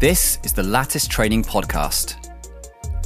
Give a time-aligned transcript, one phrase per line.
[0.00, 2.16] This is the Lattice Training Podcast,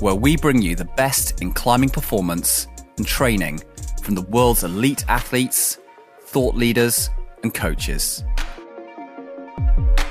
[0.01, 3.61] where we bring you the best in climbing performance and training
[4.03, 5.79] from the world's elite athletes,
[6.23, 7.11] thought leaders,
[7.43, 8.25] and coaches.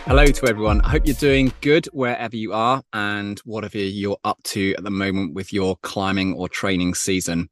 [0.05, 0.79] Hello to everyone.
[0.81, 4.91] I hope you're doing good wherever you are and whatever you're up to at the
[4.91, 7.49] moment with your climbing or training season.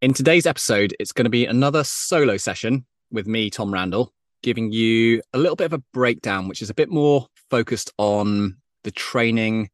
[0.00, 4.12] In today's episode, it's going to be another solo session with me, Tom Randall,
[4.44, 8.56] giving you a little bit of a breakdown, which is a bit more focused on
[8.82, 9.70] the training,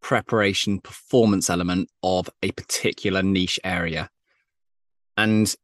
[0.00, 4.10] preparation, performance element of a particular niche area.
[5.16, 5.54] And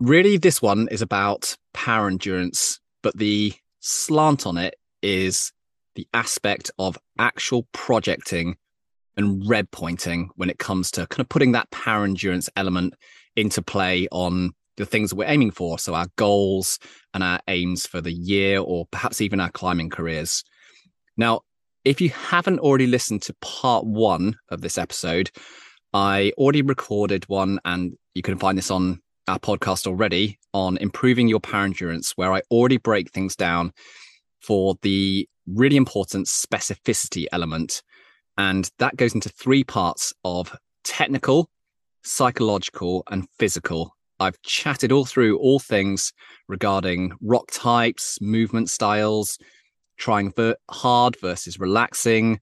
[0.00, 5.52] really, this one is about power endurance, but the slant on it is
[5.94, 8.56] the aspect of actual projecting
[9.16, 12.94] and red pointing when it comes to kind of putting that power endurance element
[13.36, 15.78] into play on the things that we're aiming for.
[15.78, 16.80] So our goals
[17.14, 20.42] and our aims for the year, or perhaps even our climbing careers.
[21.22, 21.42] Now,
[21.84, 25.30] if you haven't already listened to part one of this episode,
[25.94, 31.28] I already recorded one, and you can find this on our podcast already on improving
[31.28, 33.72] your power endurance, where I already break things down
[34.40, 37.84] for the really important specificity element.
[38.36, 41.48] And that goes into three parts of technical,
[42.02, 43.94] psychological, and physical.
[44.18, 46.12] I've chatted all through all things
[46.48, 49.38] regarding rock types, movement styles,
[50.02, 52.40] trying ver- hard versus relaxing,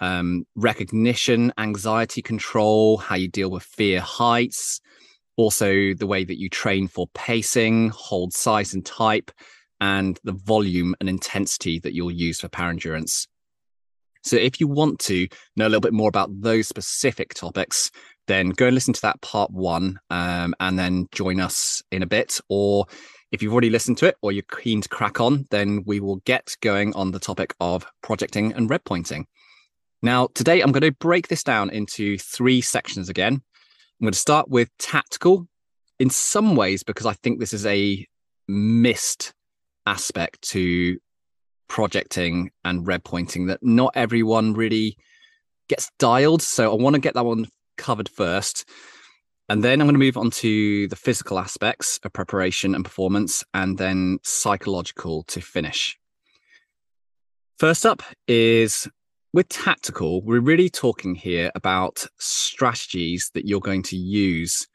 [0.00, 4.80] um, recognition, anxiety control, how you deal with fear heights,
[5.36, 9.30] also the way that you train for pacing, hold size and type,
[9.80, 13.28] and the volume and intensity that you'll use for power endurance.
[14.24, 17.92] So if you want to know a little bit more about those specific topics,
[18.26, 22.06] then go and listen to that part one um, and then join us in a
[22.06, 22.40] bit.
[22.48, 22.86] Or
[23.32, 26.16] if you've already listened to it or you're keen to crack on, then we will
[26.24, 29.26] get going on the topic of projecting and red pointing.
[30.02, 33.34] Now, today I'm going to break this down into three sections again.
[33.34, 35.48] I'm going to start with tactical
[35.98, 38.06] in some ways because I think this is a
[38.46, 39.32] missed
[39.86, 40.98] aspect to
[41.68, 44.96] projecting and red pointing that not everyone really
[45.68, 46.42] gets dialed.
[46.42, 48.68] So I want to get that one covered first.
[49.48, 53.44] And then I'm going to move on to the physical aspects of preparation and performance,
[53.54, 55.96] and then psychological to finish.
[57.58, 58.88] First up is
[59.32, 64.66] with tactical, we're really talking here about strategies that you're going to use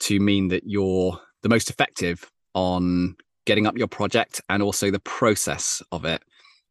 [0.00, 5.00] to mean that you're the most effective on getting up your project and also the
[5.00, 6.22] process of it.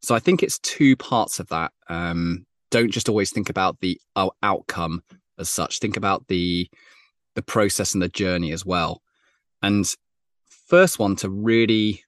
[0.01, 1.71] So I think it's two parts of that.
[1.89, 3.99] Um, don't just always think about the
[4.41, 5.03] outcome
[5.41, 5.79] as such.
[5.79, 6.69] Think about the
[7.35, 9.01] the process and the journey as well.
[9.61, 9.85] And
[10.67, 12.03] first one to really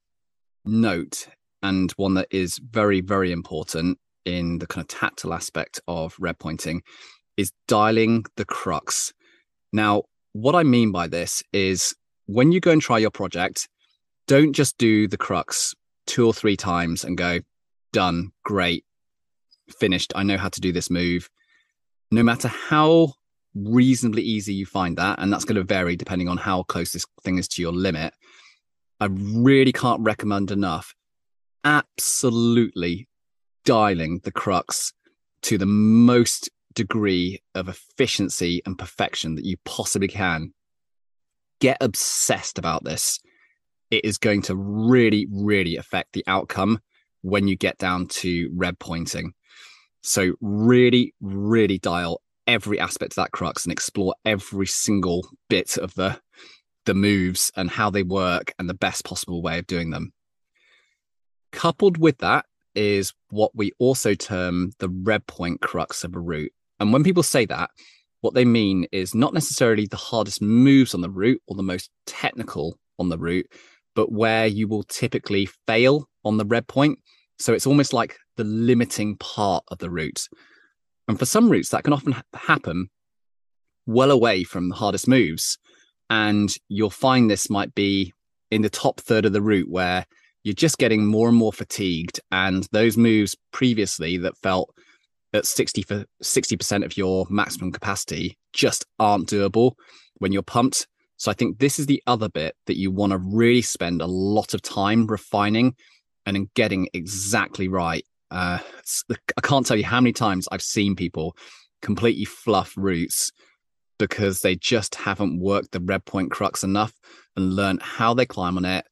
[0.66, 1.28] note,
[1.62, 6.40] and one that is very, very important in the kind of tactile aspect of red
[6.40, 6.82] pointing,
[7.38, 9.14] is dialing the crux.
[9.72, 11.96] Now, what I mean by this is
[12.26, 13.68] when you go and try your project,
[14.28, 17.40] don't just do the crux two or three times and go,
[17.92, 18.86] done, great,
[19.78, 20.14] finished.
[20.16, 21.30] I know how to do this move.
[22.12, 23.14] No matter how
[23.56, 27.06] reasonably easy you find that, and that's going to vary depending on how close this
[27.24, 28.14] thing is to your limit.
[29.00, 30.94] I really can't recommend enough.
[31.64, 33.08] Absolutely
[33.66, 34.94] dialing the crux
[35.44, 40.54] to the most degree of efficiency and perfection that you possibly can.
[41.60, 43.20] Get obsessed about this.
[43.92, 46.80] It is going to really, really affect the outcome
[47.22, 49.34] when you get down to red pointing.
[50.02, 55.94] So, really, really dial every aspect of that crux and explore every single bit of
[55.96, 56.20] the
[56.86, 60.12] the moves and how they work and the best possible way of doing them.
[61.52, 62.46] Coupled with that
[62.76, 66.52] is what we also term the red point crux of a route.
[66.80, 67.70] And when people say that,
[68.22, 71.90] what they mean is not necessarily the hardest moves on the route or the most
[72.06, 73.48] technical on the route,
[73.96, 77.00] but where you will typically fail on the red point.
[77.40, 80.28] So it's almost like the limiting part of the route.
[81.08, 82.90] And for some routes, that can often ha- happen
[83.86, 85.58] well away from the hardest moves.
[86.10, 88.14] And you'll find this might be
[88.52, 90.06] in the top third of the route where
[90.44, 92.20] you're just getting more and more fatigued.
[92.32, 94.74] And those moves previously that felt
[95.34, 99.74] at 60 for 60% of your maximum capacity just aren't doable
[100.18, 100.88] when you're pumped.
[101.18, 104.08] So I think this is the other bit that you want to really spend a
[104.08, 105.76] lot of time refining
[106.26, 108.58] and in getting exactly right uh,
[109.38, 111.38] I can't tell you how many times I've seen people
[111.82, 113.32] completely fluff routes
[114.00, 116.94] because they just haven't worked the red point crux enough
[117.36, 118.86] and learned how they climb on it,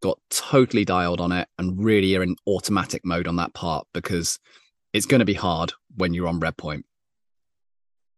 [0.00, 4.38] got totally dialed on it, and really are in automatic mode on that part because
[4.96, 6.86] It's going to be hard when you're on red point.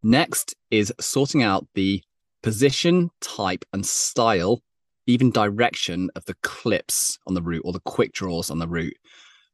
[0.01, 2.05] Next is sorting out the
[2.41, 4.63] position, type, and style,
[5.05, 8.97] even direction of the clips on the route or the quick draws on the route.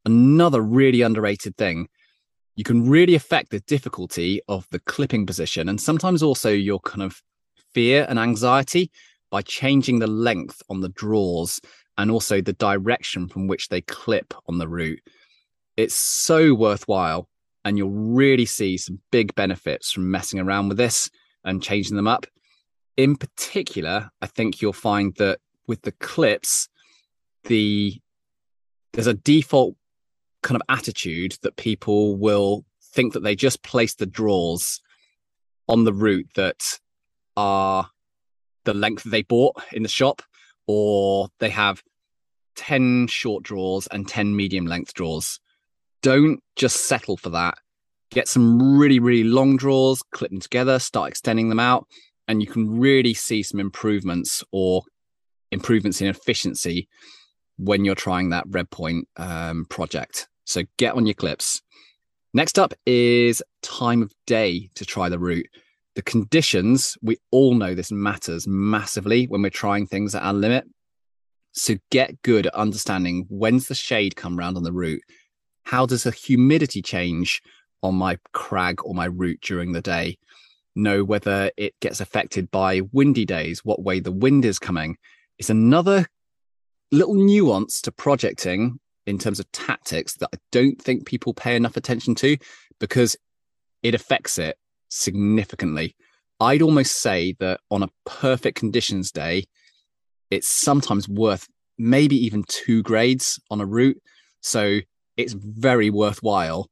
[0.05, 1.89] Another really underrated thing.
[2.57, 7.03] You can really affect the difficulty of the clipping position and sometimes also your kind
[7.03, 7.23] of
[7.73, 8.91] fear and anxiety
[9.31, 11.61] by changing the length on the draws
[11.99, 15.01] and also the direction from which they clip on the route.
[15.77, 17.29] It's so worthwhile,
[17.65, 21.11] and you'll really see some big benefits from messing around with this
[21.45, 22.27] and changing them up.
[22.97, 26.69] In particular, I think you'll find that with the clips,
[27.45, 28.01] the
[28.93, 29.75] there's a default
[30.45, 34.81] kind of attitude that people will think that they just place the draws
[35.69, 36.79] on the route that
[37.37, 37.89] are
[38.65, 40.23] the length that they bought in the shop
[40.67, 41.83] or they have
[42.57, 45.41] 10 short draws and 10 medium length draws.
[46.03, 47.59] Don't just settle for that.
[48.11, 51.89] Get some really, really long draws, clip them together, start extending them out,
[52.29, 54.83] and you can really see some improvements or
[55.51, 56.89] improvements in efficiency
[57.57, 60.29] when you're trying that red point um, project.
[60.45, 61.63] So get on your clips.
[62.33, 65.47] Next up is time of day to try the route
[65.95, 70.65] the conditions, we all know this matters massively when we're trying things at our limit.
[71.53, 75.03] So get good at understanding when's the shade come round on the route?
[75.63, 77.41] How does the humidity change
[77.83, 80.19] on my crag or my route during the day?
[80.75, 84.97] Know whether it gets affected by windy days, what way the wind is coming.
[85.39, 86.07] It's another
[86.91, 91.77] little nuance to projecting in terms of tactics that I don't think people pay enough
[91.77, 92.37] attention to
[92.81, 93.17] because
[93.83, 94.59] it affects it
[94.89, 95.95] significantly.
[96.41, 99.45] I'd almost say that on a perfect conditions day,
[100.31, 101.47] it's sometimes worth
[101.79, 104.01] maybe even two grades on a route.
[104.41, 104.81] So
[105.17, 106.71] it's very worthwhile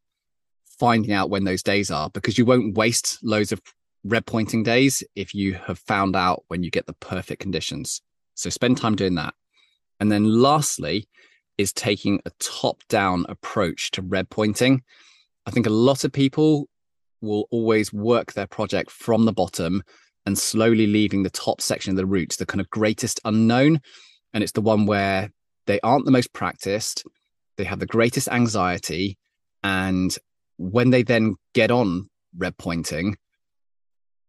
[0.79, 3.61] finding out when those days are because you won't waste loads of
[4.05, 8.03] red pointing days if you have found out when you get the perfect conditions.
[8.35, 9.35] So spend time doing that.
[10.01, 11.09] And then lastly,
[11.59, 14.83] is taking a top down approach to red pointing.
[15.47, 16.69] I think a lot of people
[17.21, 19.83] will always work their project from the bottom
[20.27, 23.81] and slowly leaving the top section of the route, the kind of greatest unknown.
[24.33, 25.31] And it's the one where
[25.67, 27.05] they aren't the most practiced,
[27.57, 29.19] they have the greatest anxiety.
[29.63, 30.17] And
[30.57, 33.17] when they then get on red pointing,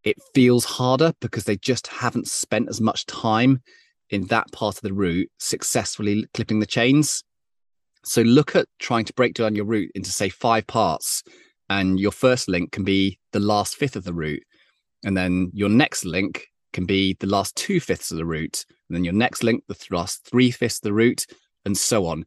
[0.04, 3.62] it feels harder because they just haven't spent as much time
[4.10, 7.22] in that part of the route successfully clipping the chains.
[8.04, 11.22] So look at trying to break down your route into, say, five parts
[11.70, 14.42] and your first link can be the last fifth of the route
[15.04, 18.96] and then your next link can be the last two fifths of the route and
[18.96, 21.26] then your next link the last three fifths of the route
[21.64, 22.24] and so on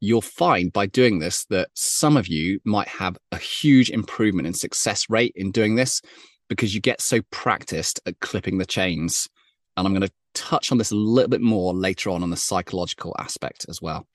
[0.00, 4.52] you'll find by doing this that some of you might have a huge improvement in
[4.52, 6.02] success rate in doing this
[6.48, 9.28] because you get so practiced at clipping the chains
[9.76, 12.36] and i'm going to touch on this a little bit more later on on the
[12.36, 14.06] psychological aspect as well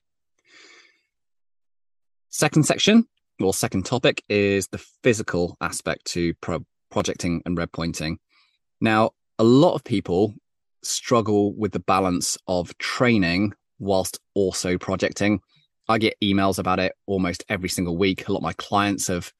[2.29, 3.05] second section
[3.39, 8.19] or second topic is the physical aspect to pro- projecting and red pointing.
[8.79, 10.35] Now, a lot of people
[10.83, 15.41] struggle with the balance of training whilst also projecting.
[15.89, 18.27] I get emails about it almost every single week.
[18.27, 19.31] A lot of my clients have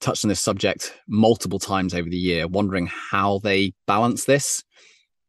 [0.00, 4.62] touched on this subject multiple times over the year, wondering how they balance this.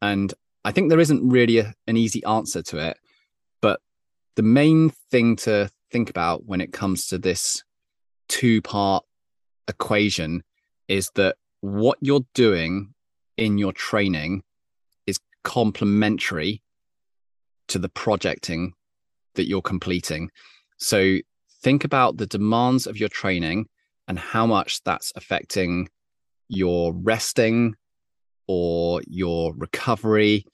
[0.02, 2.98] And I think there isn't really a, an easy answer to it.
[3.62, 3.80] But
[4.36, 7.64] the main thing to think about when it comes to this
[8.28, 9.04] two part
[9.68, 10.44] equation
[10.88, 12.94] is that what you're doing
[13.38, 14.44] in your training
[15.06, 16.62] is complementary
[17.68, 18.74] to the projecting
[19.36, 20.30] that you're completing.
[20.78, 21.18] So
[21.62, 23.68] think about the demands of your training
[24.08, 25.90] and how much that's affecting
[26.48, 27.76] your resting
[28.48, 30.46] or your recovery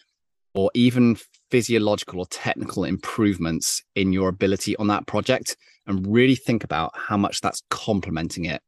[0.54, 1.18] or even
[1.50, 5.56] physiological or technical improvements in your ability on that project
[5.88, 8.62] and really think about how much that's complementing it.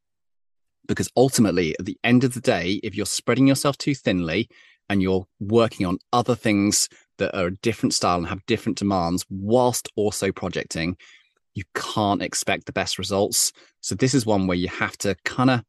[0.87, 4.47] Because ultimately, at the end of the day, if you're spreading yourself too thinly
[4.89, 9.25] and you're working on other things that are a different style and have different demands
[9.29, 10.97] whilst also projecting,
[11.55, 13.51] you can't expect the best results.
[13.81, 15.63] So, this is one where you have to kind of,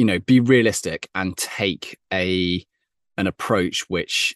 [0.00, 2.64] you know, be realistic and take a
[3.18, 4.34] an approach which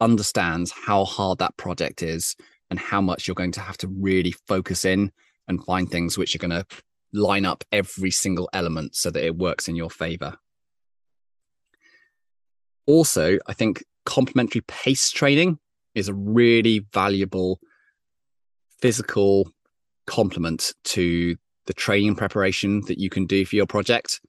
[0.00, 2.34] understands how hard that project is
[2.70, 5.12] and how much you're going to have to really focus in
[5.48, 6.64] and find things which are going to
[7.12, 10.34] line up every single element so that it works in your favor.
[12.86, 15.58] Also, I think complementary pace training
[15.94, 17.60] is a really valuable
[18.80, 19.52] physical
[20.06, 21.36] complement to
[21.66, 24.22] the training preparation that you can do for your project.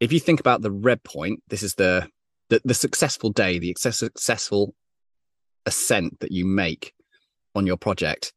[0.00, 2.08] If you think about the red point, this is the
[2.48, 4.74] the, the successful day, the successful
[5.66, 6.94] ascent that you make
[7.54, 8.32] on your project.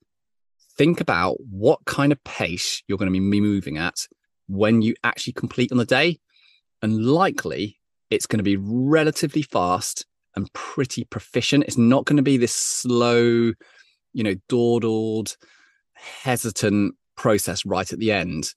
[0.77, 4.07] Think about what kind of pace you're going to be moving at
[4.47, 6.19] when you actually complete on the day.
[6.81, 7.79] And likely
[8.09, 10.05] it's going to be relatively fast
[10.35, 11.63] and pretty proficient.
[11.65, 13.53] It's not going to be this slow,
[14.13, 15.37] you know, dawdled,
[15.93, 18.49] hesitant process right at the end.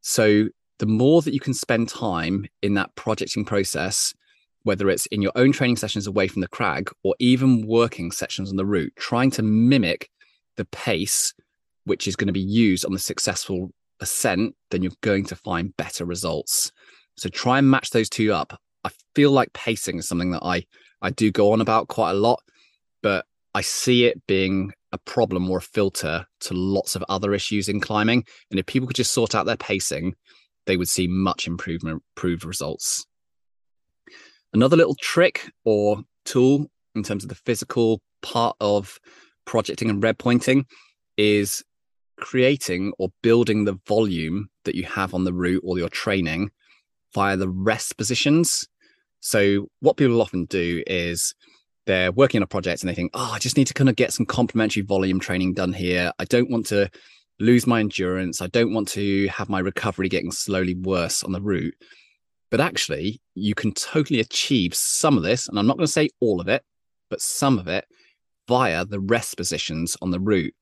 [0.00, 4.14] So the more that you can spend time in that projecting process,
[4.62, 8.50] whether it's in your own training sessions away from the crag or even working sections
[8.50, 10.10] on the route, trying to mimic
[10.56, 11.34] the pace
[11.84, 15.76] which is going to be used on the successful ascent, then you're going to find
[15.76, 16.70] better results.
[17.16, 18.60] So try and match those two up.
[18.84, 20.64] I feel like pacing is something that I
[21.00, 22.40] I do go on about quite a lot,
[23.02, 27.68] but I see it being a problem or a filter to lots of other issues
[27.68, 28.24] in climbing.
[28.50, 30.14] And if people could just sort out their pacing,
[30.68, 33.06] they would see much improvement, improved results.
[34.52, 39.00] Another little trick or tool in terms of the physical part of
[39.46, 40.66] projecting and red pointing
[41.16, 41.64] is
[42.18, 46.50] creating or building the volume that you have on the route or your training
[47.14, 48.68] via the rest positions.
[49.20, 51.34] So, what people often do is
[51.86, 53.96] they're working on a project and they think, oh, I just need to kind of
[53.96, 56.12] get some complementary volume training done here.
[56.18, 56.90] I don't want to
[57.40, 58.40] lose my endurance.
[58.42, 61.74] I don't want to have my recovery getting slowly worse on the route.
[62.50, 65.48] But actually, you can totally achieve some of this.
[65.48, 66.64] And I'm not going to say all of it,
[67.10, 67.86] but some of it
[68.48, 70.54] via the rest positions on the route.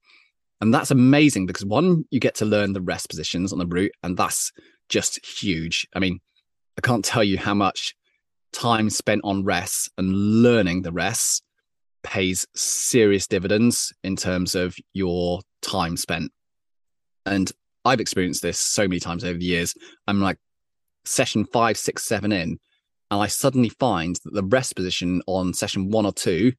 [0.61, 3.93] And that's amazing because one, you get to learn the rest positions on the route,
[4.03, 4.53] and that's
[4.89, 5.87] just huge.
[5.95, 6.21] I mean,
[6.79, 7.95] I can't tell you how much
[8.53, 11.43] time spent on rests and learning the rests
[12.03, 16.33] pays serious dividends in terms of your time spent.
[17.27, 17.51] And
[17.85, 19.75] I've experienced this so many times over the years.
[20.07, 20.39] I'm like
[21.05, 22.59] session five, six, seven in,
[23.11, 26.53] and I suddenly find that the rest position on session one or two,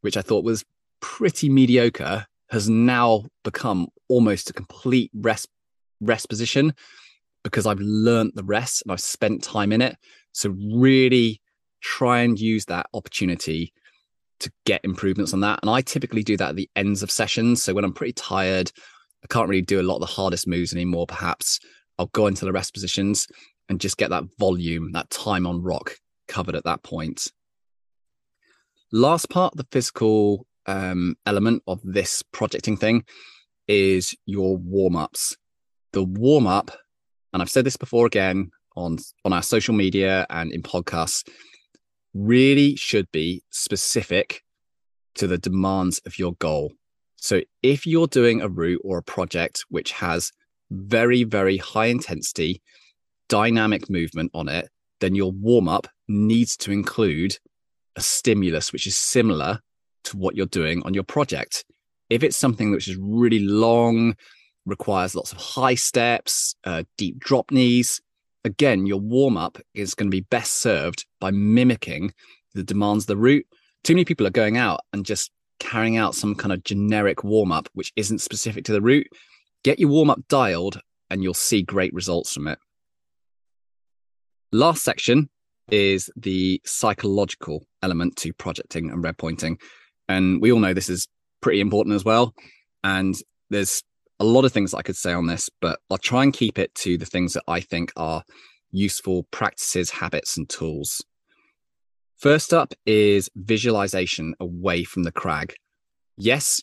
[0.00, 0.64] which I thought was
[1.00, 5.48] pretty mediocre, has now become almost a complete rest
[6.00, 6.74] rest position
[7.44, 9.96] because I've learned the rest and I've spent time in it.
[10.32, 11.40] So really
[11.80, 13.72] try and use that opportunity
[14.40, 15.60] to get improvements on that.
[15.62, 17.62] And I typically do that at the ends of sessions.
[17.62, 18.72] So when I'm pretty tired,
[19.24, 21.60] I can't really do a lot of the hardest moves anymore, perhaps
[21.98, 23.28] I'll go into the rest positions
[23.68, 25.96] and just get that volume, that time on rock
[26.28, 27.28] covered at that point.
[28.92, 33.04] Last part, the physical um, element of this projecting thing
[33.68, 35.36] is your warm ups.
[35.92, 36.70] The warm up,
[37.32, 41.26] and I've said this before again on on our social media and in podcasts,
[42.14, 44.42] really should be specific
[45.14, 46.72] to the demands of your goal.
[47.22, 50.32] So if you're doing a route or a project which has
[50.72, 52.60] very very high intensity
[53.28, 54.68] dynamic movement on it,
[55.00, 57.38] then your warm up needs to include
[57.94, 59.60] a stimulus which is similar
[60.02, 61.64] to what you're doing on your project.
[62.10, 64.16] If it's something which is really long,
[64.66, 68.00] requires lots of high steps, uh, deep drop knees,
[68.44, 72.14] again, your warm up is going to be best served by mimicking
[72.54, 73.46] the demands of the route.
[73.84, 75.30] Too many people are going out and just
[75.62, 79.06] carrying out some kind of generic warm up, which isn't specific to the route.
[79.62, 82.58] Get your warm up dialed and you'll see great results from it.
[84.50, 85.30] Last section
[85.70, 89.58] is the psychological element to projecting and red pointing.
[90.08, 91.06] And we all know this is
[91.40, 92.34] pretty important as well.
[92.82, 93.14] And
[93.48, 93.82] there's
[94.18, 96.74] a lot of things I could say on this, but I'll try and keep it
[96.76, 98.24] to the things that I think are
[98.72, 101.02] useful practices, habits, and tools.
[102.22, 105.56] First up is visualization away from the crag.
[106.16, 106.62] Yes,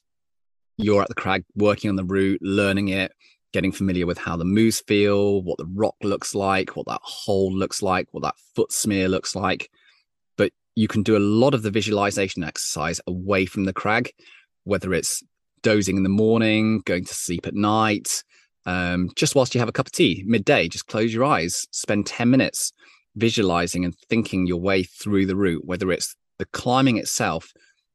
[0.77, 3.11] you're at the crag working on the route, learning it,
[3.51, 7.53] getting familiar with how the moves feel, what the rock looks like, what that hole
[7.53, 9.69] looks like, what that foot smear looks like
[10.37, 14.13] But you can do a lot of the visualization exercise away from the crag,
[14.63, 15.21] whether it's
[15.61, 18.23] dozing in the morning, going to sleep at night,
[18.65, 22.05] um, just whilst you have a cup of tea midday, just close your eyes, spend
[22.05, 22.71] 10 minutes
[23.15, 27.51] visualizing and thinking your way through the route, whether it's the climbing itself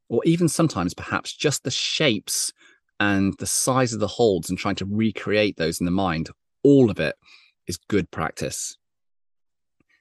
[0.09, 2.51] or even sometimes perhaps just the shapes
[2.99, 6.29] and the size of the holds and trying to recreate those in the mind.
[6.63, 7.15] All of it
[7.67, 8.77] is good practice.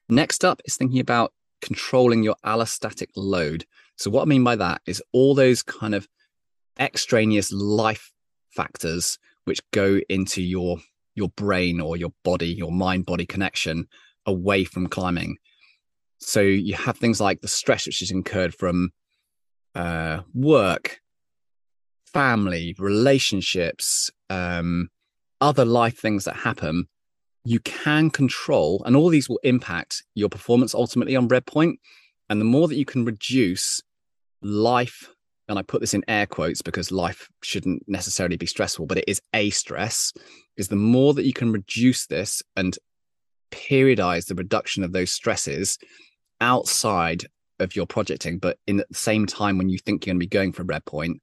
[0.08, 3.64] Next up is thinking about controlling your allostatic load.
[3.96, 6.06] So, what I mean by that is all those kind of
[6.78, 8.12] extraneous life
[8.50, 10.78] factors which go into your
[11.14, 13.86] your brain or your body, your mind body connection
[14.26, 15.36] away from climbing.
[16.18, 18.90] So you have things like the stress which is incurred from
[19.74, 21.00] uh, work,
[22.06, 24.88] family, relationships, um,
[25.40, 26.86] other life things that happen,
[27.44, 31.78] you can control, and all these will impact your performance ultimately on red point.
[32.30, 33.82] And the more that you can reduce
[34.40, 35.10] life,
[35.48, 39.04] and I put this in air quotes because life shouldn't necessarily be stressful, but it
[39.06, 40.12] is a stress,
[40.56, 42.78] is the more that you can reduce this and
[43.54, 45.78] periodize the reduction of those stresses
[46.40, 47.24] outside
[47.60, 50.28] of your projecting, but in the same time when you think you're going to be
[50.28, 51.20] going for red point,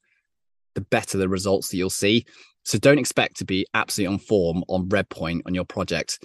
[0.76, 2.26] the better the results that you'll see.
[2.64, 6.20] So don't expect to be absolutely on form on red point on your project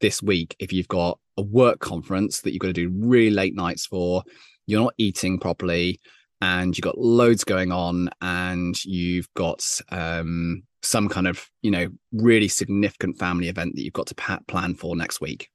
[0.00, 3.54] this week if you've got a work conference that you've got to do really late
[3.54, 4.22] nights for,
[4.66, 6.00] you're not eating properly,
[6.40, 11.88] and you've got loads going on, and you've got um, some kind of you know
[12.12, 15.48] really significant family event that you've got to plan for next week.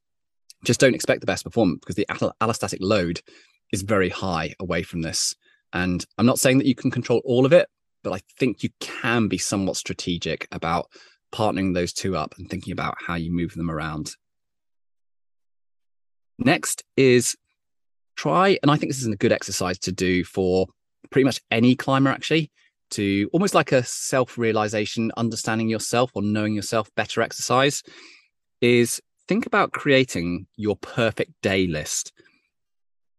[0.64, 2.06] Just don't expect the best performance because the
[2.42, 3.22] allostatic load
[3.72, 5.36] is very high away from this.
[5.74, 7.68] And I'm not saying that you can control all of it,
[8.04, 10.88] but I think you can be somewhat strategic about
[11.34, 14.12] partnering those two up and thinking about how you move them around.
[16.38, 17.36] Next is
[18.16, 20.68] try, and I think this is a good exercise to do for
[21.10, 22.52] pretty much any climber actually,
[22.92, 27.84] to almost like a self realization, understanding yourself or knowing yourself better exercise,
[28.62, 32.14] is think about creating your perfect day list.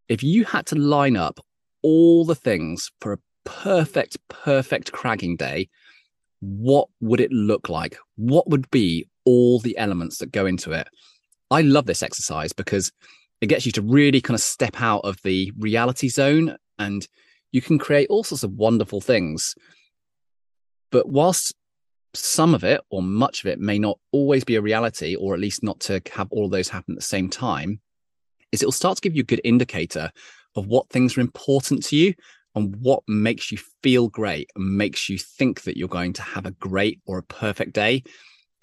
[0.07, 1.39] If you had to line up
[1.81, 5.69] all the things for a perfect, perfect cragging day,
[6.39, 7.97] what would it look like?
[8.15, 10.87] What would be all the elements that go into it?
[11.49, 12.91] I love this exercise because
[13.41, 17.07] it gets you to really kind of step out of the reality zone and
[17.51, 19.55] you can create all sorts of wonderful things.
[20.91, 21.53] But whilst
[22.13, 25.39] some of it or much of it may not always be a reality, or at
[25.39, 27.79] least not to have all of those happen at the same time,
[28.51, 30.11] is it'll start to give you a good indicator
[30.55, 32.13] of what things are important to you
[32.55, 36.45] and what makes you feel great and makes you think that you're going to have
[36.45, 38.03] a great or a perfect day.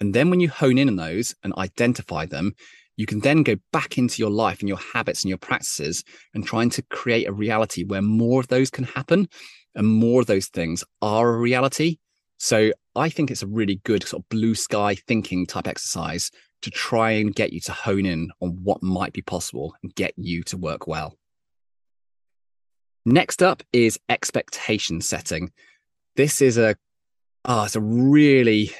[0.01, 2.53] And then when you hone in on those and identify them,
[2.97, 6.03] you can then go back into your life and your habits and your practices
[6.33, 9.27] and trying to create a reality where more of those can happen
[9.75, 11.97] and more of those things are a reality.
[12.37, 16.31] So I think it's a really good sort of blue sky thinking type exercise
[16.61, 20.13] to try and get you to hone in on what might be possible and get
[20.17, 21.17] you to work well.
[23.05, 25.51] Next up is expectation setting.
[26.15, 26.75] This is a
[27.43, 28.71] oh, it's a really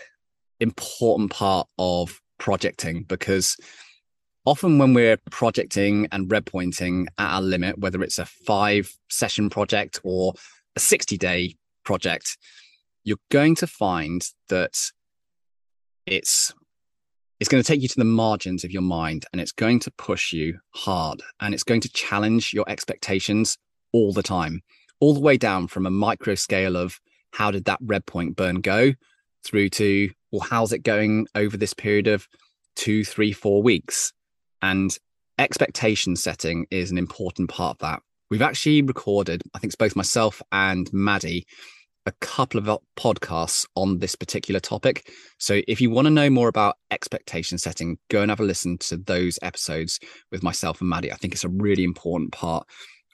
[0.59, 3.55] important part of projecting because
[4.45, 9.49] often when we're projecting and red pointing at our limit, whether it's a five session
[9.49, 10.33] project or
[10.75, 12.37] a 60 day project,
[13.03, 14.91] you're going to find that
[16.05, 16.53] it's
[17.39, 19.91] it's going to take you to the margins of your mind and it's going to
[19.91, 23.57] push you hard and it's going to challenge your expectations
[23.91, 24.61] all the time,
[25.01, 26.97] all the way down from a micro scale of
[27.33, 28.93] how did that red point burn go
[29.43, 32.25] through to, well, how's it going over this period of
[32.77, 34.13] two, three, four weeks?
[34.65, 34.97] And
[35.37, 38.01] expectation setting is an important part of that.
[38.31, 41.45] We've actually recorded, I think it's both myself and Maddie,
[42.07, 45.11] a couple of podcasts on this particular topic.
[45.37, 48.79] So if you want to know more about expectation setting, go and have a listen
[48.79, 49.99] to those episodes
[50.31, 51.11] with myself and Maddie.
[51.11, 52.67] I think it's a really important part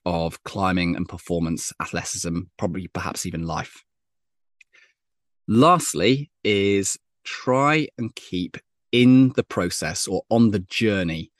[0.05, 3.83] of climbing and performance, athleticism, probably perhaps even life.
[5.49, 8.55] Lastly, is try and keep
[8.91, 11.30] in the process or on the journey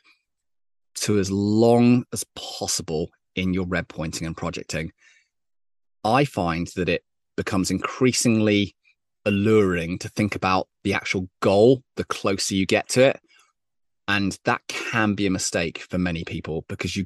[1.02, 4.92] to as long as possible in your red pointing and projecting.
[6.04, 7.04] I find that it
[7.38, 8.76] becomes increasingly
[9.26, 13.20] alluring to think about the actual goal the closer you get to it.
[14.08, 17.06] And that can be a mistake for many people because you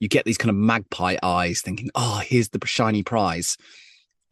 [0.00, 3.56] you get these kind of magpie eyes thinking, oh, here's the shiny prize.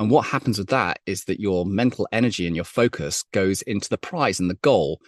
[0.00, 3.88] And what happens with that is that your mental energy and your focus goes into
[3.88, 5.00] the prize and the goal.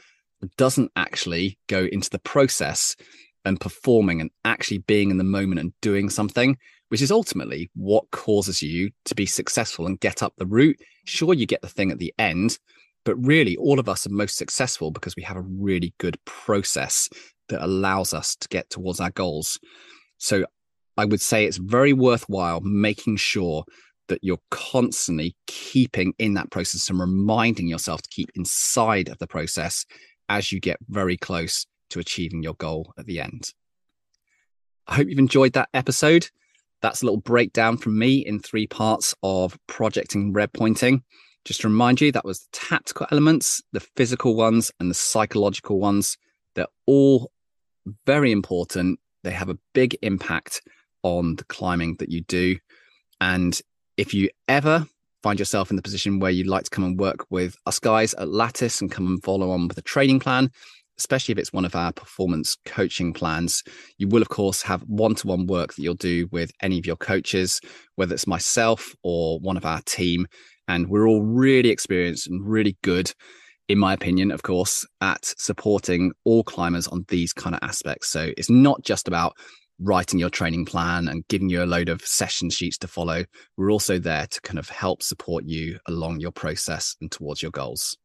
[0.57, 2.95] Doesn't actually go into the process
[3.45, 6.57] and performing and actually being in the moment and doing something,
[6.89, 10.79] which is ultimately what causes you to be successful and get up the route.
[11.05, 12.59] Sure, you get the thing at the end,
[13.05, 17.09] but really, all of us are most successful because we have a really good process
[17.49, 19.59] that allows us to get towards our goals.
[20.19, 20.47] So
[20.97, 23.65] I would say it's very worthwhile making sure
[24.09, 29.27] that you're constantly keeping in that process and reminding yourself to keep inside of the
[29.27, 29.85] process
[30.29, 33.53] as you get very close to achieving your goal at the end.
[34.87, 36.29] I hope you've enjoyed that episode.
[36.81, 41.05] That's a little breakdown from me in three parts of projecting red pointing.
[41.45, 45.79] Just to remind you, that was the tactical elements, the physical ones, and the psychological
[45.79, 46.19] ones.
[46.55, 47.31] They're all
[48.07, 50.63] very important they have a big impact
[51.03, 52.59] on the climbing that you do.
[53.21, 53.59] And
[53.97, 54.87] if you ever
[55.23, 58.15] find yourself in the position where you'd like to come and work with us guys
[58.15, 60.51] at Lattice and come and follow on with a training plan,
[60.99, 63.63] especially if it's one of our performance coaching plans,
[63.99, 66.87] you will, of course, have one to one work that you'll do with any of
[66.87, 67.61] your coaches,
[67.97, 70.27] whether it's myself or one of our team.
[70.69, 73.13] And we're all really experienced and really good,
[73.69, 78.09] in my opinion, of course, at supporting all climbers on these kind of aspects.
[78.09, 79.35] So it's not just about
[79.81, 83.25] writing your training plan and giving you a load of session sheets to follow.
[83.57, 87.51] We're also there to kind of help support you along your process and towards your
[87.51, 87.97] goals.